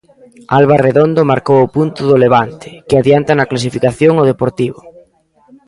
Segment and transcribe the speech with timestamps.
[0.57, 4.79] Alba Redondo marcou o punto do Levante, que adianta na clasificación o Deportivo.